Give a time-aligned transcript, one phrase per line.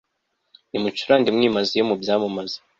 [0.71, 2.57] nimucurange mwimazeyo, mubyamamaze